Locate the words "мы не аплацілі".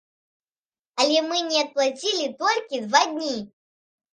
1.27-2.33